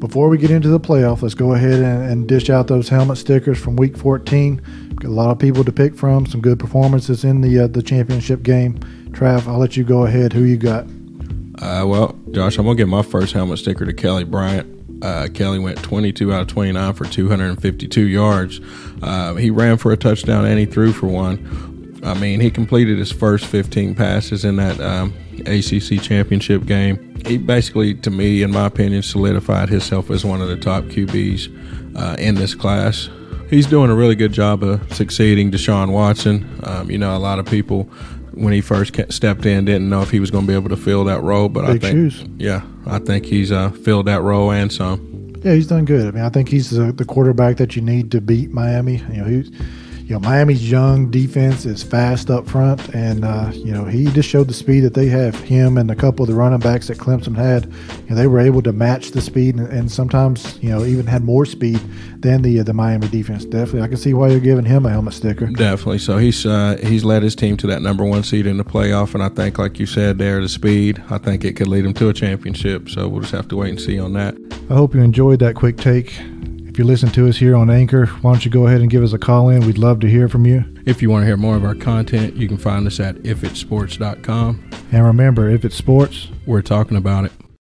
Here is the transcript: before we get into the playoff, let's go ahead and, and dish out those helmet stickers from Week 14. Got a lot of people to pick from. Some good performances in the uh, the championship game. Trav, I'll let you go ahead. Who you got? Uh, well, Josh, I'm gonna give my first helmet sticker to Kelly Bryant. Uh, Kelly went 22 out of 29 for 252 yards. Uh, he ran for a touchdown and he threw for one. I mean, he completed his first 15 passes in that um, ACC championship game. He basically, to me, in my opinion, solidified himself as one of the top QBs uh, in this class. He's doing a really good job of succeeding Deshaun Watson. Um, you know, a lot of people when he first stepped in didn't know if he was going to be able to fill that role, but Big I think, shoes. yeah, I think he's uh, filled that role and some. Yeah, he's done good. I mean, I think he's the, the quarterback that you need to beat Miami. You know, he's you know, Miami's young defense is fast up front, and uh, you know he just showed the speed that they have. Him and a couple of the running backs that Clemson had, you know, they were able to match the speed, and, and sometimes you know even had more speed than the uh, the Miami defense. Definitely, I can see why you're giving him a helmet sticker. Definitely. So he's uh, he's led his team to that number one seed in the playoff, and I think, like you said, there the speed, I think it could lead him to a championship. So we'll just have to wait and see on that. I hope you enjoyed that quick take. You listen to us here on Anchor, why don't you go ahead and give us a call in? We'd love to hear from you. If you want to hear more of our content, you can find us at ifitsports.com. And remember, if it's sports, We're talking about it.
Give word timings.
before 0.00 0.28
we 0.28 0.38
get 0.38 0.50
into 0.50 0.68
the 0.68 0.80
playoff, 0.80 1.22
let's 1.22 1.34
go 1.34 1.54
ahead 1.54 1.80
and, 1.80 2.10
and 2.10 2.28
dish 2.28 2.50
out 2.50 2.66
those 2.66 2.88
helmet 2.88 3.18
stickers 3.18 3.58
from 3.58 3.76
Week 3.76 3.96
14. 3.96 4.56
Got 4.96 5.08
a 5.08 5.12
lot 5.12 5.30
of 5.30 5.38
people 5.38 5.62
to 5.62 5.72
pick 5.72 5.94
from. 5.94 6.26
Some 6.26 6.40
good 6.40 6.58
performances 6.58 7.22
in 7.22 7.42
the 7.42 7.60
uh, 7.60 7.66
the 7.68 7.82
championship 7.82 8.42
game. 8.42 8.78
Trav, 9.10 9.46
I'll 9.46 9.58
let 9.58 9.76
you 9.76 9.84
go 9.84 10.06
ahead. 10.06 10.32
Who 10.32 10.42
you 10.44 10.56
got? 10.56 10.86
Uh, 11.60 11.84
well, 11.86 12.18
Josh, 12.30 12.58
I'm 12.58 12.64
gonna 12.64 12.76
give 12.76 12.88
my 12.88 13.02
first 13.02 13.32
helmet 13.34 13.58
sticker 13.58 13.84
to 13.84 13.92
Kelly 13.92 14.24
Bryant. 14.24 15.04
Uh, 15.04 15.28
Kelly 15.32 15.58
went 15.58 15.82
22 15.82 16.32
out 16.32 16.42
of 16.42 16.46
29 16.48 16.92
for 16.94 17.04
252 17.04 18.02
yards. 18.02 18.60
Uh, 19.02 19.34
he 19.34 19.50
ran 19.50 19.78
for 19.78 19.92
a 19.92 19.96
touchdown 19.96 20.44
and 20.44 20.58
he 20.58 20.66
threw 20.66 20.92
for 20.92 21.06
one. 21.06 22.00
I 22.02 22.14
mean, 22.14 22.40
he 22.40 22.50
completed 22.50 22.98
his 22.98 23.12
first 23.12 23.46
15 23.46 23.94
passes 23.94 24.44
in 24.44 24.56
that 24.56 24.80
um, 24.80 25.14
ACC 25.46 26.02
championship 26.02 26.66
game. 26.66 27.14
He 27.26 27.38
basically, 27.38 27.94
to 27.94 28.10
me, 28.10 28.42
in 28.42 28.50
my 28.50 28.66
opinion, 28.66 29.02
solidified 29.02 29.68
himself 29.68 30.10
as 30.10 30.24
one 30.24 30.40
of 30.40 30.48
the 30.48 30.56
top 30.56 30.84
QBs 30.84 31.96
uh, 31.96 32.16
in 32.18 32.34
this 32.34 32.54
class. 32.54 33.08
He's 33.48 33.66
doing 33.66 33.90
a 33.90 33.94
really 33.94 34.14
good 34.14 34.32
job 34.32 34.62
of 34.62 34.92
succeeding 34.94 35.50
Deshaun 35.50 35.90
Watson. 35.92 36.48
Um, 36.62 36.90
you 36.90 36.98
know, 36.98 37.16
a 37.16 37.18
lot 37.18 37.38
of 37.38 37.46
people 37.46 37.84
when 38.32 38.52
he 38.52 38.60
first 38.60 38.94
stepped 39.12 39.44
in 39.44 39.64
didn't 39.64 39.88
know 39.88 40.02
if 40.02 40.10
he 40.10 40.20
was 40.20 40.30
going 40.30 40.46
to 40.46 40.48
be 40.48 40.54
able 40.54 40.68
to 40.68 40.76
fill 40.76 41.04
that 41.04 41.20
role, 41.22 41.48
but 41.48 41.66
Big 41.66 41.84
I 41.84 41.88
think, 41.88 42.12
shoes. 42.12 42.24
yeah, 42.38 42.62
I 42.86 42.98
think 43.00 43.26
he's 43.26 43.50
uh, 43.50 43.70
filled 43.70 44.06
that 44.06 44.22
role 44.22 44.52
and 44.52 44.72
some. 44.72 45.34
Yeah, 45.42 45.54
he's 45.54 45.66
done 45.66 45.84
good. 45.84 46.06
I 46.06 46.10
mean, 46.10 46.24
I 46.24 46.28
think 46.28 46.48
he's 46.48 46.70
the, 46.70 46.92
the 46.92 47.04
quarterback 47.04 47.56
that 47.56 47.74
you 47.74 47.82
need 47.82 48.10
to 48.12 48.20
beat 48.20 48.50
Miami. 48.50 48.98
You 48.98 49.22
know, 49.22 49.24
he's 49.24 49.50
you 50.10 50.18
know, 50.18 50.28
Miami's 50.28 50.68
young 50.68 51.08
defense 51.08 51.64
is 51.64 51.84
fast 51.84 52.30
up 52.30 52.48
front, 52.48 52.92
and 52.92 53.24
uh, 53.24 53.52
you 53.54 53.70
know 53.70 53.84
he 53.84 54.06
just 54.06 54.28
showed 54.28 54.48
the 54.48 54.52
speed 54.52 54.80
that 54.80 54.92
they 54.92 55.06
have. 55.06 55.36
Him 55.36 55.78
and 55.78 55.88
a 55.88 55.94
couple 55.94 56.24
of 56.24 56.28
the 56.28 56.34
running 56.34 56.58
backs 56.58 56.88
that 56.88 56.98
Clemson 56.98 57.36
had, 57.36 57.66
you 57.66 58.10
know, 58.10 58.16
they 58.16 58.26
were 58.26 58.40
able 58.40 58.60
to 58.62 58.72
match 58.72 59.12
the 59.12 59.20
speed, 59.20 59.54
and, 59.54 59.68
and 59.68 59.88
sometimes 59.88 60.60
you 60.60 60.68
know 60.68 60.84
even 60.84 61.06
had 61.06 61.22
more 61.22 61.46
speed 61.46 61.80
than 62.18 62.42
the 62.42 62.58
uh, 62.58 62.64
the 62.64 62.72
Miami 62.72 63.06
defense. 63.06 63.44
Definitely, 63.44 63.82
I 63.82 63.86
can 63.86 63.98
see 63.98 64.12
why 64.12 64.30
you're 64.30 64.40
giving 64.40 64.64
him 64.64 64.84
a 64.84 64.90
helmet 64.90 65.14
sticker. 65.14 65.46
Definitely. 65.46 65.98
So 65.98 66.18
he's 66.18 66.44
uh, 66.44 66.76
he's 66.82 67.04
led 67.04 67.22
his 67.22 67.36
team 67.36 67.56
to 67.58 67.68
that 67.68 67.80
number 67.80 68.04
one 68.04 68.24
seed 68.24 68.48
in 68.48 68.56
the 68.56 68.64
playoff, 68.64 69.14
and 69.14 69.22
I 69.22 69.28
think, 69.28 69.58
like 69.58 69.78
you 69.78 69.86
said, 69.86 70.18
there 70.18 70.40
the 70.40 70.48
speed, 70.48 71.00
I 71.08 71.18
think 71.18 71.44
it 71.44 71.54
could 71.54 71.68
lead 71.68 71.84
him 71.84 71.94
to 71.94 72.08
a 72.08 72.12
championship. 72.12 72.88
So 72.88 73.06
we'll 73.06 73.20
just 73.20 73.32
have 73.32 73.46
to 73.46 73.56
wait 73.56 73.70
and 73.70 73.80
see 73.80 74.00
on 74.00 74.14
that. 74.14 74.34
I 74.68 74.74
hope 74.74 74.92
you 74.92 75.02
enjoyed 75.02 75.38
that 75.38 75.54
quick 75.54 75.76
take. 75.76 76.20
You 76.80 76.86
listen 76.86 77.10
to 77.10 77.28
us 77.28 77.36
here 77.36 77.54
on 77.56 77.68
Anchor, 77.68 78.06
why 78.06 78.32
don't 78.32 78.42
you 78.42 78.50
go 78.50 78.66
ahead 78.66 78.80
and 78.80 78.88
give 78.88 79.02
us 79.02 79.12
a 79.12 79.18
call 79.18 79.50
in? 79.50 79.66
We'd 79.66 79.76
love 79.76 80.00
to 80.00 80.08
hear 80.08 80.30
from 80.30 80.46
you. 80.46 80.64
If 80.86 81.02
you 81.02 81.10
want 81.10 81.24
to 81.24 81.26
hear 81.26 81.36
more 81.36 81.54
of 81.54 81.62
our 81.62 81.74
content, 81.74 82.36
you 82.36 82.48
can 82.48 82.56
find 82.56 82.86
us 82.86 82.98
at 82.98 83.16
ifitsports.com. 83.16 84.70
And 84.90 85.04
remember, 85.04 85.50
if 85.50 85.66
it's 85.66 85.76
sports, 85.76 86.28
We're 86.46 86.62
talking 86.62 86.96
about 86.96 87.26
it. 87.26 87.32